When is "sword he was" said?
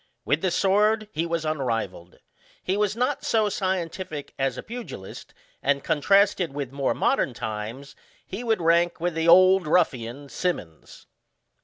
0.49-1.45